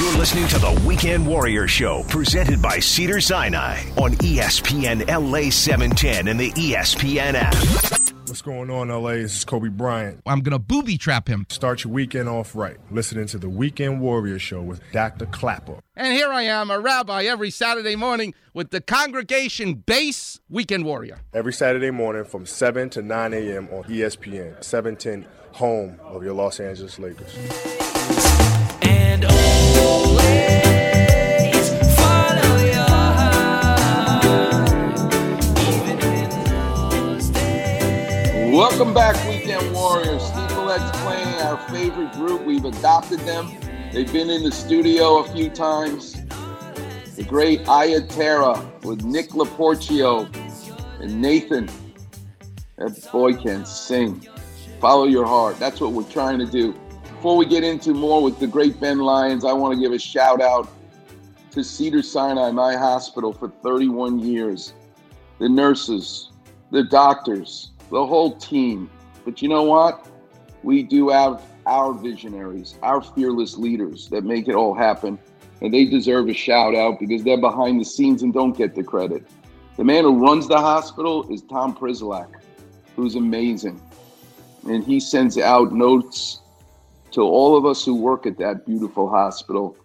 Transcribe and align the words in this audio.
You're 0.00 0.16
listening 0.16 0.48
to 0.48 0.58
the 0.58 0.82
Weekend 0.86 1.26
Warrior 1.26 1.68
Show, 1.68 2.04
presented 2.04 2.62
by 2.62 2.78
Cedar 2.78 3.20
Sinai 3.20 3.82
on 3.98 4.12
ESPN 4.12 5.06
LA 5.06 5.50
710 5.50 6.26
and 6.26 6.40
the 6.40 6.50
ESPN 6.52 7.34
app. 7.34 7.54
What's 8.26 8.40
going 8.40 8.70
on, 8.70 8.88
LA? 8.88 9.16
This 9.16 9.36
is 9.36 9.44
Kobe 9.44 9.68
Bryant. 9.68 10.22
I'm 10.24 10.40
going 10.40 10.52
to 10.52 10.58
booby 10.58 10.96
trap 10.96 11.28
him. 11.28 11.44
Start 11.50 11.84
your 11.84 11.92
weekend 11.92 12.30
off 12.30 12.56
right. 12.56 12.78
Listening 12.90 13.26
to 13.26 13.36
the 13.36 13.50
Weekend 13.50 14.00
Warrior 14.00 14.38
Show 14.38 14.62
with 14.62 14.80
Dr. 14.90 15.26
Klapper. 15.26 15.80
And 15.94 16.14
here 16.14 16.32
I 16.32 16.44
am, 16.44 16.70
a 16.70 16.80
rabbi, 16.80 17.24
every 17.24 17.50
Saturday 17.50 17.94
morning 17.94 18.32
with 18.54 18.70
the 18.70 18.80
congregation 18.80 19.74
base 19.74 20.40
Weekend 20.48 20.86
Warrior. 20.86 21.18
Every 21.34 21.52
Saturday 21.52 21.90
morning 21.90 22.24
from 22.24 22.46
7 22.46 22.88
to 22.88 23.02
9 23.02 23.34
a.m. 23.34 23.68
on 23.70 23.84
ESPN 23.84 24.64
710, 24.64 25.26
home 25.52 26.00
of 26.04 26.24
your 26.24 26.32
Los 26.32 26.58
Angeles 26.58 26.98
Lakers. 26.98 27.36
And 28.80 29.26
always 29.26 29.69
Welcome 38.52 38.92
back, 38.94 39.16
Weekend 39.28 39.72
Warriors. 39.72 40.22
Steve 40.22 40.48
Millet's 40.50 40.98
playing 41.02 41.28
our 41.42 41.56
favorite 41.68 42.12
group. 42.12 42.44
We've 42.44 42.64
adopted 42.64 43.20
them. 43.20 43.50
They've 43.92 44.12
been 44.12 44.28
in 44.28 44.42
the 44.42 44.52
studio 44.52 45.18
a 45.18 45.32
few 45.32 45.50
times. 45.50 46.20
The 47.16 47.24
great 47.28 47.68
Aya 47.68 48.00
Terra 48.02 48.66
with 48.82 49.04
Nick 49.04 49.30
Laporcio 49.30 50.28
and 51.00 51.20
Nathan. 51.20 51.68
That 52.76 53.08
boy 53.12 53.34
can 53.34 53.64
sing. 53.64 54.26
Follow 54.80 55.04
your 55.04 55.26
heart. 55.26 55.58
That's 55.58 55.80
what 55.80 55.92
we're 55.92 56.10
trying 56.10 56.38
to 56.38 56.46
do. 56.46 56.74
Before 57.20 57.36
we 57.36 57.44
get 57.44 57.64
into 57.64 57.92
more 57.92 58.22
with 58.22 58.38
the 58.38 58.46
great 58.46 58.80
Ben 58.80 58.98
Lyons, 58.98 59.44
I 59.44 59.52
want 59.52 59.74
to 59.74 59.78
give 59.78 59.92
a 59.92 59.98
shout 59.98 60.40
out 60.40 60.66
to 61.50 61.62
Cedar 61.62 62.00
Sinai, 62.00 62.50
my 62.50 62.74
hospital, 62.74 63.30
for 63.30 63.50
31 63.62 64.20
years. 64.20 64.72
The 65.38 65.46
nurses, 65.46 66.30
the 66.70 66.82
doctors, 66.82 67.72
the 67.90 68.06
whole 68.06 68.38
team. 68.38 68.88
But 69.26 69.42
you 69.42 69.50
know 69.50 69.64
what? 69.64 70.08
We 70.62 70.82
do 70.82 71.10
have 71.10 71.42
our 71.66 71.92
visionaries, 71.92 72.78
our 72.82 73.02
fearless 73.02 73.58
leaders 73.58 74.08
that 74.08 74.24
make 74.24 74.48
it 74.48 74.54
all 74.54 74.72
happen. 74.72 75.18
And 75.60 75.74
they 75.74 75.84
deserve 75.84 76.30
a 76.30 76.32
shout 76.32 76.74
out 76.74 76.98
because 76.98 77.22
they're 77.22 77.38
behind 77.38 77.82
the 77.82 77.84
scenes 77.84 78.22
and 78.22 78.32
don't 78.32 78.56
get 78.56 78.74
the 78.74 78.82
credit. 78.82 79.26
The 79.76 79.84
man 79.84 80.04
who 80.04 80.26
runs 80.26 80.48
the 80.48 80.56
hospital 80.56 81.30
is 81.30 81.42
Tom 81.42 81.76
Priselac, 81.76 82.30
who's 82.96 83.14
amazing. 83.14 83.78
And 84.66 84.82
he 84.82 84.98
sends 84.98 85.36
out 85.36 85.70
notes 85.70 86.40
to 87.12 87.22
all 87.22 87.56
of 87.56 87.66
us 87.66 87.84
who 87.84 87.94
work 87.94 88.26
at 88.26 88.38
that 88.38 88.66
beautiful 88.66 89.08
hospital, 89.08 89.76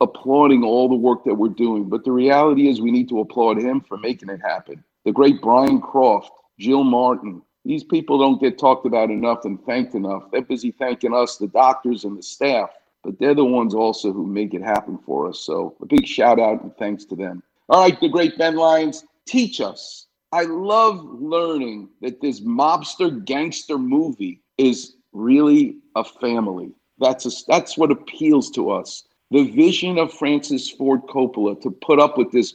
applauding 0.00 0.62
all 0.64 0.88
the 0.88 0.94
work 0.94 1.24
that 1.24 1.34
we're 1.34 1.48
doing. 1.48 1.88
But 1.88 2.04
the 2.04 2.12
reality 2.12 2.68
is, 2.68 2.80
we 2.80 2.90
need 2.90 3.08
to 3.08 3.20
applaud 3.20 3.58
him 3.58 3.80
for 3.80 3.96
making 3.96 4.28
it 4.28 4.40
happen. 4.40 4.82
The 5.04 5.12
great 5.12 5.40
Brian 5.40 5.80
Croft, 5.80 6.30
Jill 6.58 6.84
Martin, 6.84 7.42
these 7.64 7.82
people 7.82 8.18
don't 8.18 8.40
get 8.40 8.58
talked 8.58 8.86
about 8.86 9.10
enough 9.10 9.44
and 9.44 9.62
thanked 9.64 9.94
enough. 9.94 10.30
They're 10.30 10.42
busy 10.42 10.70
thanking 10.70 11.14
us, 11.14 11.36
the 11.36 11.48
doctors 11.48 12.04
and 12.04 12.16
the 12.16 12.22
staff, 12.22 12.70
but 13.02 13.18
they're 13.18 13.34
the 13.34 13.44
ones 13.44 13.74
also 13.74 14.12
who 14.12 14.26
make 14.26 14.54
it 14.54 14.62
happen 14.62 14.98
for 15.04 15.28
us. 15.28 15.40
So 15.40 15.76
a 15.80 15.86
big 15.86 16.06
shout 16.06 16.38
out 16.38 16.62
and 16.62 16.76
thanks 16.76 17.04
to 17.06 17.16
them. 17.16 17.42
All 17.68 17.82
right, 17.82 17.98
the 18.00 18.08
great 18.08 18.38
Ben 18.38 18.54
Lyons, 18.54 19.04
teach 19.26 19.60
us. 19.60 20.06
I 20.32 20.42
love 20.42 21.04
learning 21.04 21.88
that 22.02 22.20
this 22.20 22.40
mobster 22.40 23.24
gangster 23.24 23.78
movie 23.78 24.42
is 24.58 24.95
really 25.16 25.76
a 25.94 26.04
family. 26.04 26.70
That's 26.98 27.26
a, 27.26 27.30
that's 27.48 27.76
what 27.76 27.90
appeals 27.90 28.50
to 28.52 28.70
us. 28.70 29.04
The 29.30 29.50
vision 29.50 29.98
of 29.98 30.12
Francis 30.12 30.70
Ford 30.70 31.02
Coppola 31.08 31.60
to 31.62 31.70
put 31.70 31.98
up 31.98 32.16
with 32.16 32.30
this 32.30 32.54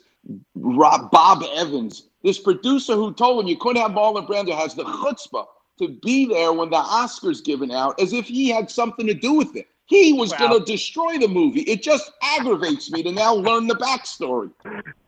Rob, 0.55 1.11
Bob 1.11 1.43
Evans, 1.55 2.07
this 2.23 2.39
producer 2.39 2.93
who 2.93 3.13
told 3.13 3.43
him 3.43 3.49
you 3.49 3.57
couldn't 3.57 3.81
have 3.81 3.91
Marlon 3.91 4.27
Brando, 4.27 4.55
has 4.55 4.75
the 4.75 4.83
chutzpah 4.83 5.45
to 5.79 5.89
be 6.03 6.27
there 6.27 6.53
when 6.53 6.69
the 6.69 6.77
Oscars 6.77 7.43
given 7.43 7.71
out, 7.71 7.99
as 7.99 8.13
if 8.13 8.27
he 8.27 8.49
had 8.49 8.69
something 8.69 9.07
to 9.07 9.13
do 9.13 9.33
with 9.33 9.55
it. 9.55 9.67
He 9.91 10.13
was 10.13 10.31
Wow. 10.31 10.37
going 10.47 10.59
to 10.63 10.71
destroy 10.71 11.17
the 11.17 11.27
movie. 11.27 11.63
It 11.63 11.83
just 11.83 12.13
aggravates 12.23 12.89
me 12.89 13.03
to 13.03 13.11
now 13.11 13.33
learn 13.35 13.67
the 13.67 13.75
backstory. 13.75 14.49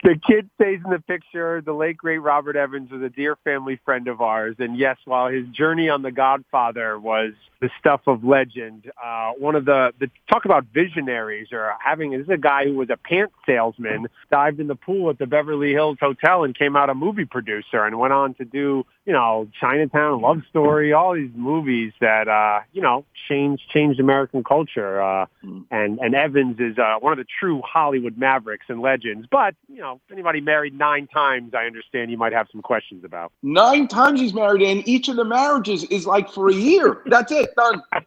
The 0.03 0.19
kid 0.27 0.49
stays 0.55 0.81
in 0.83 0.91
the 0.91 0.99
picture. 0.99 1.61
The 1.61 1.71
late 1.71 1.95
great 1.95 2.17
Robert 2.17 2.57
Evans 2.57 2.91
was 2.91 3.01
a 3.01 3.07
dear 3.07 3.38
family 3.45 3.79
friend 3.85 4.09
of 4.09 4.19
ours, 4.19 4.57
and 4.59 4.77
yes, 4.77 4.97
while 5.05 5.29
his 5.29 5.47
journey 5.47 5.88
on 5.88 6.01
The 6.01 6.11
Godfather 6.11 6.99
was 6.99 7.31
the 7.61 7.69
stuff 7.79 8.01
of 8.07 8.25
legend, 8.25 8.91
uh, 9.01 9.31
one 9.38 9.55
of 9.55 9.63
the 9.63 9.94
the 10.01 10.09
talk 10.29 10.44
about 10.44 10.66
visionaries 10.73 11.53
or 11.53 11.71
having 11.79 12.11
this 12.11 12.23
is 12.23 12.29
a 12.29 12.35
guy 12.38 12.65
who 12.65 12.73
was 12.73 12.89
a 12.89 12.97
pants 12.97 13.33
salesman, 13.45 14.07
dived 14.29 14.59
in 14.59 14.67
the 14.67 14.75
pool 14.75 15.09
at 15.09 15.17
the 15.17 15.25
Beverly 15.27 15.71
Hills 15.71 15.97
Hotel 16.01 16.44
and 16.44 16.53
came 16.57 16.75
out 16.75 16.89
a 16.89 16.94
movie 16.94 17.23
producer, 17.23 17.85
and 17.85 17.97
went 17.97 18.11
on 18.11 18.33
to 18.33 18.44
do 18.44 18.85
you 19.05 19.13
know 19.13 19.49
Chinatown, 19.59 20.21
Love 20.21 20.41
Story, 20.49 20.93
all 20.93 21.13
these 21.13 21.31
movies 21.35 21.93
that 21.99 22.27
uh, 22.27 22.61
you 22.71 22.81
know 22.81 23.05
changed 23.27 23.63
changed 23.69 23.99
American 23.99 24.43
culture. 24.43 25.01
Uh, 25.01 25.25
and 25.71 25.99
and 25.99 26.15
Evans 26.15 26.59
is 26.59 26.77
uh, 26.77 26.95
one 26.99 27.11
of 27.11 27.17
the 27.17 27.25
true 27.39 27.61
Hollywood 27.61 28.17
mavericks 28.17 28.65
and 28.69 28.81
legends. 28.81 29.27
But 29.29 29.55
you 29.67 29.79
know, 29.79 29.99
if 30.05 30.11
anybody 30.11 30.41
married 30.41 30.77
nine 30.77 31.07
times, 31.07 31.53
I 31.53 31.65
understand 31.65 32.11
you 32.11 32.17
might 32.17 32.33
have 32.33 32.47
some 32.51 32.61
questions 32.61 33.03
about. 33.03 33.31
Nine 33.41 33.87
times 33.87 34.19
he's 34.19 34.33
married, 34.33 34.61
and 34.61 34.87
each 34.87 35.07
of 35.09 35.15
the 35.15 35.25
marriages 35.25 35.83
is 35.85 36.05
like 36.05 36.29
for 36.29 36.49
a 36.49 36.53
year. 36.53 37.01
That's 37.05 37.31
it, 37.31 37.53
done. 37.55 37.81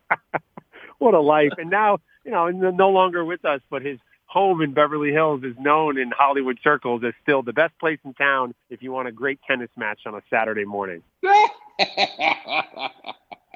What 0.98 1.12
a 1.12 1.20
life! 1.20 1.52
And 1.58 1.68
now 1.68 1.98
you 2.24 2.30
know, 2.30 2.46
and 2.46 2.58
no 2.58 2.88
longer 2.88 3.22
with 3.22 3.44
us, 3.44 3.60
but 3.68 3.82
his 3.82 3.98
home 4.36 4.60
in 4.60 4.74
Beverly 4.74 5.12
Hills 5.12 5.42
is 5.44 5.54
known 5.58 5.96
in 5.96 6.10
Hollywood 6.10 6.58
circles 6.62 7.02
as 7.06 7.14
still 7.22 7.42
the 7.42 7.54
best 7.54 7.72
place 7.78 7.98
in 8.04 8.12
town 8.12 8.54
if 8.68 8.82
you 8.82 8.92
want 8.92 9.08
a 9.08 9.12
great 9.12 9.40
tennis 9.48 9.70
match 9.78 10.00
on 10.04 10.14
a 10.14 10.20
Saturday 10.28 10.66
morning. 10.66 11.02
I 11.24 12.90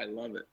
love 0.07 0.37
it. 0.37 0.49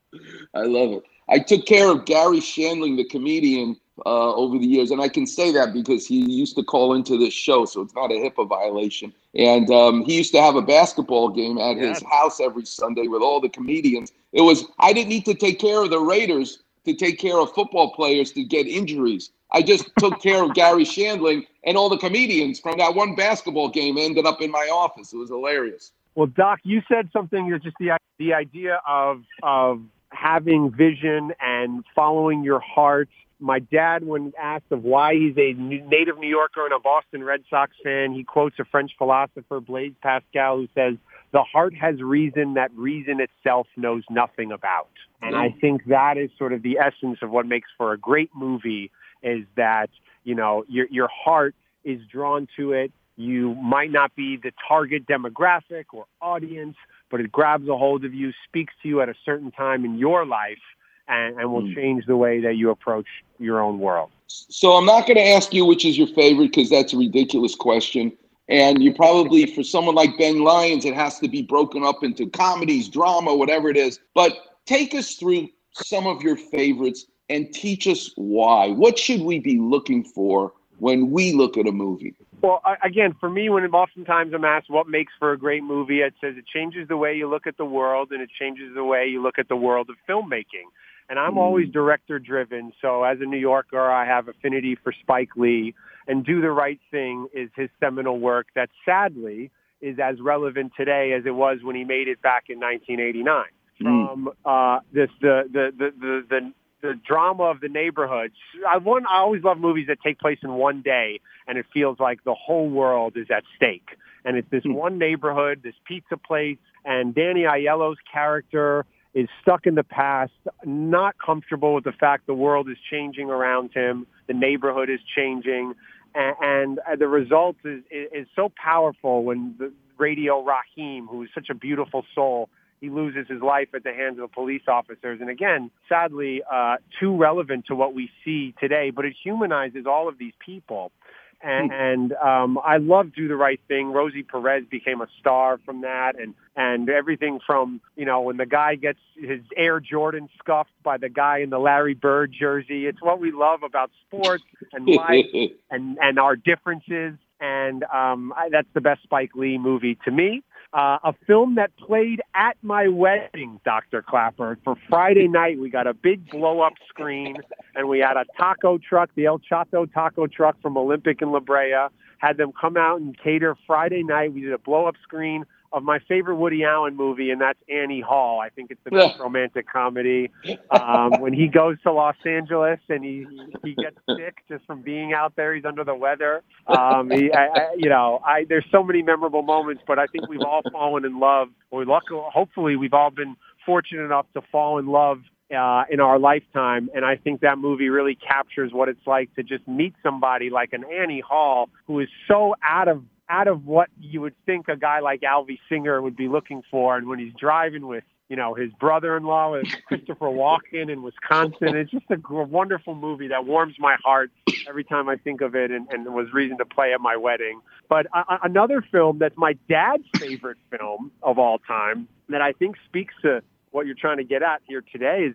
I 0.52 0.64
love 0.64 0.90
it. 0.90 1.02
I 1.30 1.38
took 1.38 1.64
care 1.64 1.90
of 1.90 2.04
Garry 2.04 2.40
Shandling, 2.40 2.98
the 2.98 3.04
comedian, 3.04 3.76
uh, 4.04 4.34
over 4.34 4.58
the 4.58 4.66
years, 4.66 4.90
and 4.90 5.00
I 5.00 5.08
can 5.08 5.26
say 5.26 5.50
that 5.52 5.72
because 5.72 6.06
he 6.06 6.20
used 6.30 6.56
to 6.56 6.62
call 6.62 6.94
into 6.94 7.18
this 7.18 7.32
show, 7.32 7.64
so 7.64 7.80
it's 7.80 7.94
not 7.94 8.12
a 8.12 8.14
HIPAA 8.14 8.46
violation. 8.46 9.14
And 9.34 9.70
um, 9.70 10.04
he 10.04 10.14
used 10.14 10.32
to 10.34 10.42
have 10.42 10.56
a 10.56 10.62
basketball 10.62 11.30
game 11.30 11.56
at 11.56 11.78
his 11.78 12.02
house 12.02 12.38
every 12.38 12.66
Sunday 12.66 13.08
with 13.08 13.22
all 13.22 13.40
the 13.40 13.48
comedians. 13.48 14.12
It 14.32 14.42
was 14.42 14.66
I 14.78 14.92
didn't 14.92 15.08
need 15.08 15.24
to 15.24 15.34
take 15.34 15.58
care 15.58 15.82
of 15.82 15.88
the 15.88 16.00
Raiders 16.00 16.58
to 16.88 16.94
take 16.94 17.18
care 17.18 17.38
of 17.38 17.52
football 17.52 17.92
players 17.92 18.32
to 18.32 18.44
get 18.44 18.66
injuries. 18.66 19.30
I 19.52 19.62
just 19.62 19.90
took 19.98 20.20
care 20.20 20.42
of 20.42 20.54
Garry 20.54 20.84
Shandling 20.84 21.46
and 21.64 21.76
all 21.76 21.88
the 21.88 21.96
comedians 21.96 22.60
from 22.60 22.76
that 22.78 22.94
one 22.94 23.14
basketball 23.14 23.68
game 23.68 23.96
ended 23.96 24.26
up 24.26 24.42
in 24.42 24.50
my 24.50 24.68
office. 24.72 25.12
It 25.12 25.16
was 25.16 25.30
hilarious. 25.30 25.92
Well, 26.14 26.26
Doc, 26.26 26.60
you 26.64 26.82
said 26.88 27.10
something 27.12 27.48
that 27.50 27.62
just 27.62 27.76
the 27.78 27.96
the 28.18 28.34
idea 28.34 28.80
of 28.86 29.22
of 29.42 29.82
having 30.10 30.70
vision 30.70 31.32
and 31.40 31.84
following 31.94 32.42
your 32.42 32.60
heart. 32.60 33.08
My 33.40 33.60
dad, 33.60 34.04
when 34.04 34.32
asked 34.36 34.72
of 34.72 34.82
why 34.82 35.14
he's 35.14 35.36
a 35.36 35.52
native 35.52 36.18
New 36.18 36.28
Yorker 36.28 36.64
and 36.64 36.74
a 36.74 36.80
Boston 36.80 37.22
Red 37.22 37.44
Sox 37.48 37.72
fan, 37.84 38.12
he 38.12 38.24
quotes 38.24 38.58
a 38.58 38.64
French 38.64 38.90
philosopher, 38.98 39.60
Blaise 39.60 39.92
Pascal, 40.02 40.56
who 40.56 40.68
says, 40.74 40.96
"The 41.32 41.42
heart 41.42 41.74
has 41.74 42.00
reason 42.00 42.54
that 42.54 42.70
reason 42.74 43.20
itself 43.20 43.66
knows 43.76 44.02
nothing 44.10 44.52
about." 44.52 44.90
And 45.22 45.34
I 45.34 45.48
mm-hmm. 45.48 45.58
think 45.58 45.84
that 45.86 46.16
is 46.16 46.30
sort 46.38 46.52
of 46.52 46.62
the 46.62 46.78
essence 46.78 47.18
of 47.22 47.30
what 47.30 47.46
makes 47.46 47.68
for 47.76 47.92
a 47.92 47.98
great 47.98 48.30
movie 48.34 48.90
is 49.22 49.44
that, 49.56 49.90
you 50.24 50.34
know, 50.34 50.64
your 50.68 50.86
your 50.90 51.08
heart 51.08 51.54
is 51.84 52.00
drawn 52.10 52.46
to 52.56 52.72
it. 52.72 52.92
You 53.16 53.54
might 53.56 53.90
not 53.90 54.14
be 54.14 54.36
the 54.36 54.52
target 54.68 55.06
demographic 55.06 55.86
or 55.92 56.06
audience, 56.22 56.76
but 57.10 57.20
it 57.20 57.32
grabs 57.32 57.68
a 57.68 57.76
hold 57.76 58.04
of 58.04 58.14
you, 58.14 58.32
speaks 58.46 58.72
to 58.82 58.88
you 58.88 59.00
at 59.00 59.08
a 59.08 59.14
certain 59.24 59.50
time 59.50 59.84
in 59.84 59.98
your 59.98 60.24
life, 60.24 60.62
and, 61.08 61.38
and 61.38 61.52
will 61.52 61.62
mm. 61.62 61.74
change 61.74 62.06
the 62.06 62.16
way 62.16 62.40
that 62.40 62.54
you 62.54 62.70
approach 62.70 63.06
your 63.40 63.60
own 63.60 63.80
world. 63.80 64.10
So 64.28 64.72
I'm 64.72 64.84
not 64.84 65.06
going 65.06 65.16
to 65.16 65.26
ask 65.26 65.52
you 65.52 65.64
which 65.64 65.84
is 65.84 65.98
your 65.98 66.06
favorite 66.08 66.52
because 66.52 66.70
that's 66.70 66.92
a 66.92 66.96
ridiculous 66.96 67.54
question. 67.54 68.12
And 68.48 68.82
you 68.82 68.94
probably, 68.94 69.46
for 69.46 69.62
someone 69.62 69.94
like 69.94 70.16
Ben 70.16 70.42
Lyons, 70.42 70.84
it 70.84 70.94
has 70.94 71.18
to 71.20 71.28
be 71.28 71.42
broken 71.42 71.84
up 71.84 72.02
into 72.02 72.28
comedies, 72.30 72.88
drama, 72.88 73.34
whatever 73.34 73.68
it 73.68 73.76
is. 73.76 74.00
But 74.14 74.32
take 74.64 74.94
us 74.94 75.16
through 75.16 75.48
some 75.72 76.06
of 76.06 76.22
your 76.22 76.36
favorites 76.36 77.06
and 77.28 77.52
teach 77.52 77.86
us 77.86 78.10
why. 78.16 78.68
What 78.68 78.98
should 78.98 79.20
we 79.20 79.38
be 79.38 79.58
looking 79.58 80.02
for 80.02 80.54
when 80.78 81.10
we 81.10 81.32
look 81.34 81.58
at 81.58 81.66
a 81.66 81.72
movie? 81.72 82.14
Well, 82.40 82.62
again, 82.82 83.14
for 83.18 83.28
me, 83.28 83.50
when 83.50 83.64
oftentimes 83.66 84.32
I'm 84.32 84.44
asked 84.44 84.70
what 84.70 84.88
makes 84.88 85.12
for 85.18 85.32
a 85.32 85.38
great 85.38 85.64
movie, 85.64 86.00
it 86.00 86.14
says 86.20 86.36
it 86.36 86.46
changes 86.46 86.86
the 86.88 86.96
way 86.96 87.14
you 87.14 87.28
look 87.28 87.46
at 87.46 87.56
the 87.56 87.64
world 87.64 88.12
and 88.12 88.22
it 88.22 88.30
changes 88.38 88.74
the 88.74 88.84
way 88.84 89.06
you 89.06 89.20
look 89.20 89.38
at 89.38 89.48
the 89.48 89.56
world 89.56 89.90
of 89.90 89.96
filmmaking. 90.08 90.68
And 91.08 91.18
I'm 91.18 91.32
hmm. 91.32 91.38
always 91.38 91.68
director 91.70 92.18
driven. 92.18 92.72
So 92.82 93.02
as 93.02 93.18
a 93.20 93.24
New 93.24 93.38
Yorker, 93.38 93.80
I 93.80 94.06
have 94.06 94.28
affinity 94.28 94.76
for 94.82 94.92
Spike 95.02 95.30
Lee 95.36 95.74
and 96.06 96.24
Do 96.24 96.40
the 96.40 96.50
Right 96.50 96.80
Thing 96.90 97.28
is 97.32 97.50
his 97.54 97.68
seminal 97.80 98.18
work 98.18 98.48
that 98.54 98.70
sadly 98.84 99.50
is 99.80 99.98
as 100.02 100.20
relevant 100.20 100.72
today 100.76 101.12
as 101.12 101.24
it 101.26 101.34
was 101.34 101.58
when 101.62 101.76
he 101.76 101.84
made 101.84 102.08
it 102.08 102.20
back 102.22 102.44
in 102.48 102.58
1989. 102.58 103.44
Hmm. 103.78 103.84
From 103.84 104.28
uh, 104.44 104.80
this, 104.92 105.10
the, 105.20 105.44
the, 105.52 105.70
the, 105.76 105.92
the, 105.98 106.26
the 106.28 106.52
the 106.80 106.94
drama 107.06 107.44
of 107.44 107.60
the 107.60 107.68
neighborhoods. 107.68 108.34
I 108.68 108.78
one 108.78 109.04
I 109.06 109.18
always 109.18 109.42
love 109.42 109.58
movies 109.58 109.88
that 109.88 109.98
take 110.00 110.18
place 110.18 110.38
in 110.42 110.52
one 110.52 110.82
day 110.82 111.20
and 111.46 111.58
it 111.58 111.66
feels 111.72 111.98
like 111.98 112.22
the 112.24 112.34
whole 112.34 112.68
world 112.68 113.16
is 113.16 113.26
at 113.34 113.42
stake. 113.56 113.88
And 114.24 114.36
it's 114.36 114.48
this 114.50 114.62
hmm. 114.62 114.74
one 114.74 114.98
neighborhood, 114.98 115.60
this 115.62 115.74
pizza 115.84 116.16
place, 116.16 116.58
and 116.84 117.14
Danny 117.14 117.42
Aiello's 117.42 117.98
character 118.12 118.84
is 119.14 119.28
stuck 119.42 119.66
in 119.66 119.74
the 119.74 119.84
past, 119.84 120.32
not 120.64 121.16
comfortable 121.18 121.74
with 121.74 121.84
the 121.84 121.92
fact 121.92 122.26
the 122.26 122.34
world 122.34 122.68
is 122.68 122.76
changing 122.90 123.30
around 123.30 123.70
him, 123.74 124.06
the 124.26 124.34
neighborhood 124.34 124.90
is 124.90 125.00
changing, 125.16 125.74
and, 126.14 126.36
and 126.40 126.78
uh, 126.80 126.96
the 126.96 127.08
result 127.08 127.56
is, 127.64 127.82
is 127.90 128.08
is 128.12 128.26
so 128.36 128.52
powerful 128.62 129.24
when 129.24 129.54
the 129.58 129.72
Radio 129.98 130.44
Raheem, 130.44 131.06
who 131.06 131.22
is 131.22 131.28
such 131.34 131.48
a 131.50 131.54
beautiful 131.54 132.04
soul, 132.14 132.48
he 132.80 132.90
loses 132.90 133.26
his 133.28 133.42
life 133.42 133.68
at 133.74 133.82
the 133.82 133.92
hands 133.92 134.18
of 134.20 134.30
police 134.32 134.62
officers. 134.68 135.20
And 135.20 135.28
again, 135.28 135.70
sadly, 135.88 136.42
uh, 136.50 136.76
too 137.00 137.16
relevant 137.16 137.66
to 137.66 137.74
what 137.74 137.94
we 137.94 138.10
see 138.24 138.54
today, 138.60 138.90
but 138.90 139.04
it 139.04 139.14
humanizes 139.22 139.84
all 139.86 140.08
of 140.08 140.18
these 140.18 140.34
people. 140.44 140.92
And, 141.40 141.70
and 141.72 142.12
um, 142.14 142.58
I 142.64 142.78
love 142.78 143.14
Do 143.14 143.28
the 143.28 143.36
Right 143.36 143.60
Thing. 143.68 143.92
Rosie 143.92 144.24
Perez 144.24 144.64
became 144.68 145.00
a 145.00 145.06
star 145.20 145.58
from 145.64 145.82
that, 145.82 146.14
and 146.18 146.34
and 146.56 146.90
everything 146.90 147.38
from 147.46 147.80
you 147.94 148.04
know 148.04 148.22
when 148.22 148.38
the 148.38 148.46
guy 148.46 148.74
gets 148.74 148.98
his 149.16 149.40
Air 149.56 149.78
Jordan 149.78 150.28
scuffed 150.40 150.72
by 150.82 150.96
the 150.96 151.08
guy 151.08 151.38
in 151.38 151.50
the 151.50 151.60
Larry 151.60 151.94
Bird 151.94 152.34
jersey. 152.36 152.86
It's 152.86 153.00
what 153.00 153.20
we 153.20 153.30
love 153.30 153.62
about 153.62 153.92
sports 154.06 154.42
and 154.72 154.86
life 154.96 155.26
and 155.70 155.96
and 156.00 156.18
our 156.18 156.34
differences. 156.34 157.14
And 157.40 157.84
um, 157.84 158.32
I, 158.36 158.48
that's 158.50 158.68
the 158.74 158.80
best 158.80 159.04
Spike 159.04 159.30
Lee 159.36 159.58
movie 159.58 159.96
to 160.06 160.10
me. 160.10 160.42
Uh, 160.74 160.98
a 161.02 161.14
film 161.26 161.54
that 161.54 161.74
played 161.78 162.20
at 162.34 162.56
my 162.62 162.88
wedding, 162.88 163.58
Dr. 163.64 164.02
Klapper. 164.02 164.58
For 164.64 164.76
Friday 164.88 165.26
night, 165.26 165.58
we 165.58 165.70
got 165.70 165.86
a 165.86 165.94
big 165.94 166.30
blow-up 166.30 166.74
screen, 166.90 167.36
and 167.74 167.88
we 167.88 168.00
had 168.00 168.18
a 168.18 168.26
taco 168.36 168.76
truck, 168.76 169.08
the 169.14 169.24
El 169.24 169.38
Chato 169.38 169.86
taco 169.86 170.26
truck 170.26 170.60
from 170.60 170.76
Olympic 170.76 171.22
in 171.22 171.32
La 171.32 171.40
Brea. 171.40 171.88
Had 172.18 172.36
them 172.36 172.52
come 172.52 172.76
out 172.76 173.00
and 173.00 173.16
cater 173.16 173.56
Friday 173.66 174.02
night. 174.02 174.34
We 174.34 174.42
did 174.42 174.52
a 174.52 174.58
blow-up 174.58 174.96
screen 175.02 175.46
of 175.72 175.82
my 175.82 175.98
favorite 176.08 176.36
Woody 176.36 176.64
Allen 176.64 176.96
movie, 176.96 177.30
and 177.30 177.40
that's 177.40 177.58
Annie 177.68 178.00
Hall. 178.00 178.40
I 178.40 178.48
think 178.48 178.70
it's 178.70 178.80
the 178.84 178.90
best 178.90 179.18
romantic 179.18 179.66
comedy. 179.70 180.30
Um, 180.70 181.20
when 181.20 181.32
he 181.32 181.48
goes 181.48 181.76
to 181.82 181.92
Los 181.92 182.16
Angeles 182.24 182.80
and 182.88 183.04
he 183.04 183.26
he 183.64 183.74
gets 183.74 183.96
sick 184.16 184.36
just 184.48 184.64
from 184.66 184.82
being 184.82 185.12
out 185.12 185.34
there, 185.36 185.54
he's 185.54 185.64
under 185.64 185.84
the 185.84 185.94
weather. 185.94 186.42
Um, 186.66 187.10
he, 187.10 187.32
I, 187.32 187.46
I, 187.46 187.74
you 187.76 187.88
know, 187.88 188.20
I 188.24 188.44
there's 188.48 188.66
so 188.70 188.82
many 188.82 189.02
memorable 189.02 189.42
moments, 189.42 189.82
but 189.86 189.98
I 189.98 190.06
think 190.06 190.28
we've 190.28 190.42
all 190.42 190.62
fallen 190.72 191.04
in 191.04 191.18
love. 191.20 191.48
Or 191.70 191.84
luckily, 191.84 192.22
hopefully, 192.32 192.76
we've 192.76 192.94
all 192.94 193.10
been 193.10 193.36
fortunate 193.66 194.04
enough 194.04 194.26
to 194.34 194.40
fall 194.50 194.78
in 194.78 194.86
love 194.86 195.20
uh, 195.56 195.84
in 195.90 196.00
our 196.00 196.18
lifetime. 196.18 196.90
And 196.94 197.04
I 197.04 197.16
think 197.16 197.40
that 197.40 197.58
movie 197.58 197.88
really 197.88 198.14
captures 198.14 198.72
what 198.72 198.88
it's 198.88 199.06
like 199.06 199.34
to 199.36 199.42
just 199.42 199.66
meet 199.66 199.94
somebody 200.02 200.50
like 200.50 200.72
an 200.72 200.84
Annie 200.84 201.22
Hall 201.26 201.68
who 201.86 202.00
is 202.00 202.08
so 202.26 202.54
out 202.62 202.88
of 202.88 203.02
out 203.30 203.48
of 203.48 203.66
what 203.66 203.88
you 204.00 204.20
would 204.20 204.34
think 204.46 204.68
a 204.68 204.76
guy 204.76 205.00
like 205.00 205.20
Alvy 205.20 205.58
Singer 205.68 206.00
would 206.00 206.16
be 206.16 206.28
looking 206.28 206.62
for. 206.70 206.96
And 206.96 207.08
when 207.08 207.18
he's 207.18 207.32
driving 207.38 207.86
with, 207.86 208.04
you 208.28 208.36
know, 208.36 208.54
his 208.54 208.70
brother-in-law 208.72 209.52
with 209.52 209.66
Christopher 209.86 210.26
Walken 210.26 210.90
in 210.90 211.02
Wisconsin, 211.02 211.76
it's 211.76 211.90
just 211.90 212.06
a 212.10 212.18
wonderful 212.26 212.94
movie 212.94 213.28
that 213.28 213.44
warms 213.44 213.74
my 213.78 213.96
heart 214.04 214.30
every 214.68 214.84
time 214.84 215.08
I 215.08 215.16
think 215.16 215.40
of 215.40 215.54
it 215.54 215.70
and, 215.70 215.86
and 215.90 216.12
was 216.14 216.32
reason 216.32 216.58
to 216.58 216.64
play 216.64 216.92
at 216.92 217.00
my 217.00 217.16
wedding. 217.16 217.60
But 217.88 218.06
uh, 218.14 218.38
another 218.42 218.84
film 218.92 219.18
that's 219.18 219.36
my 219.36 219.54
dad's 219.68 220.04
favorite 220.16 220.58
film 220.70 221.10
of 221.22 221.38
all 221.38 221.58
time 221.58 222.08
that 222.28 222.42
I 222.42 222.52
think 222.52 222.76
speaks 222.86 223.14
to 223.22 223.42
what 223.70 223.86
you're 223.86 223.94
trying 223.94 224.18
to 224.18 224.24
get 224.24 224.42
at 224.42 224.62
here 224.66 224.82
today 224.92 225.24
is 225.24 225.34